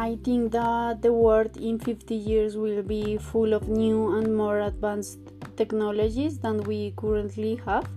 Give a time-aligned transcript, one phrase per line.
[0.00, 4.60] I think that the world in 50 years will be full of new and more
[4.60, 5.18] advanced
[5.56, 7.88] technologies than we currently have.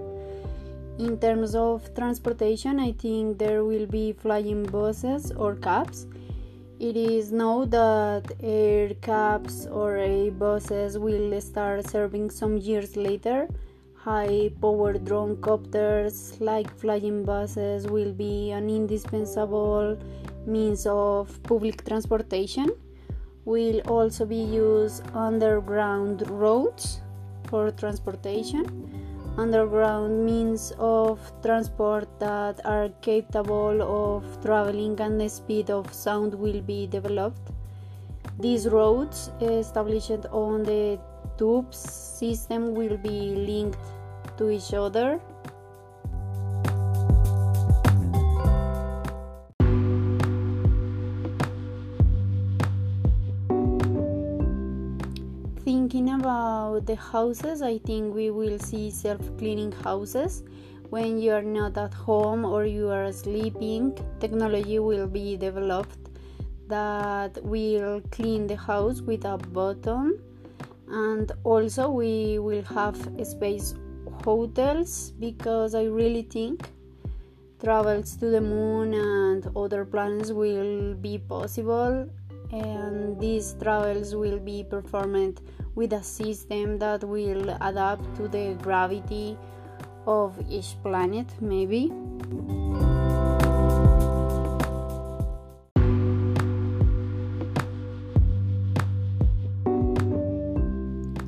[0.97, 6.07] In terms of transportation, I think there will be flying buses or cabs.
[6.79, 13.47] It is known that air cabs or air buses will start serving some years later.
[13.93, 19.99] High powered drone copters like flying buses will be an indispensable
[20.45, 22.69] means of public transportation.
[23.45, 27.01] Will also be used underground roads
[27.49, 28.65] for transportation
[29.37, 36.61] underground means of transport that are capable of traveling and the speed of sound will
[36.61, 37.51] be developed.
[38.39, 40.99] These roads established on the
[41.37, 43.79] tubes system will be linked
[44.37, 45.19] to each other
[55.91, 60.41] Thinking about the houses, I think we will see self cleaning houses.
[60.89, 66.07] When you are not at home or you are sleeping, technology will be developed
[66.69, 70.17] that will clean the house with a button.
[70.87, 73.75] And also, we will have space
[74.23, 76.69] hotels because I really think
[77.61, 82.07] travels to the moon and other planets will be possible
[82.51, 85.41] and these travels will be performed
[85.75, 89.37] with a system that will adapt to the gravity
[90.05, 91.91] of each planet maybe.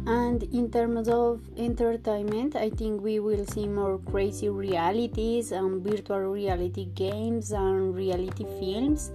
[0.06, 6.20] And in terms of entertainment i think we will see more crazy realities and virtual
[6.20, 9.12] reality games and reality films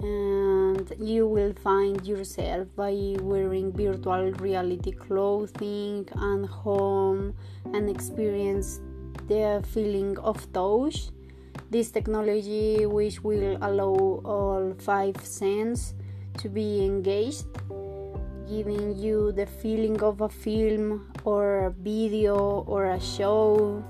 [0.00, 7.34] and you will find yourself by wearing virtual reality clothing and home
[7.72, 8.80] and experience
[9.28, 11.10] the feeling of touch.
[11.70, 15.94] This technology which will allow all five senses
[16.38, 17.46] to be engaged
[18.50, 23.84] giving you the feeling of a film or a video or a show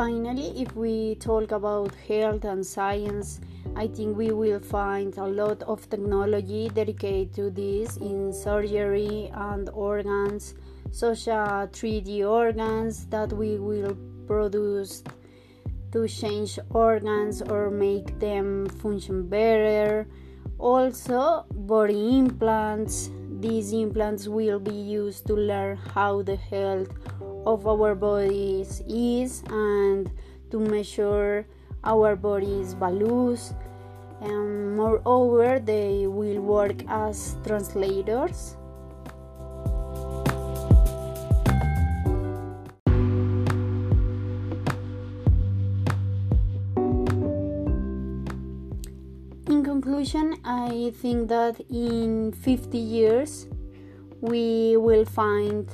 [0.00, 3.38] Finally, if we talk about health and science,
[3.76, 9.68] I think we will find a lot of technology dedicated to this in surgery and
[9.68, 10.54] organs,
[10.90, 13.94] such as 3D organs that we will
[14.26, 15.04] produce
[15.92, 20.08] to change organs or make them function better.
[20.58, 23.10] Also, body implants.
[23.38, 26.88] These implants will be used to learn how the health
[27.46, 30.10] of our bodies is and
[30.50, 31.46] to measure
[31.84, 33.54] our body's values.
[34.20, 38.56] And moreover they will work as translators.
[49.46, 53.46] In conclusion i think that in 50 years
[54.20, 55.68] we will find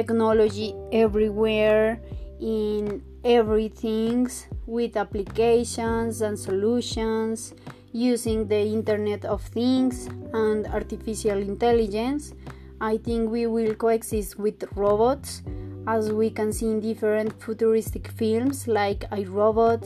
[0.00, 2.00] technology everywhere
[2.40, 4.26] in everything
[4.66, 7.52] with applications and solutions
[7.92, 12.32] using the internet of things and artificial intelligence.
[12.80, 15.42] I think we will coexist with robots
[15.86, 19.82] as we can see in different futuristic films like i robot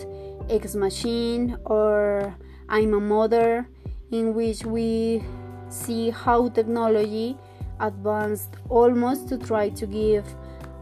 [0.50, 2.34] Ex Machina or
[2.68, 3.66] I Am Mother
[4.10, 5.22] in which we
[5.68, 7.36] see how technology
[7.80, 10.24] advanced almost to try to give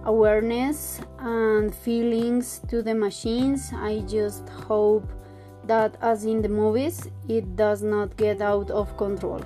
[0.05, 3.73] awareness and feelings to the machines.
[3.75, 5.09] I just hope
[5.65, 9.43] that, as in the movies, it does not get out of control.